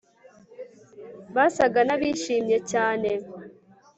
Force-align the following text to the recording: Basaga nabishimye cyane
Basaga 1.35 1.79
nabishimye 1.87 2.57
cyane 2.71 3.09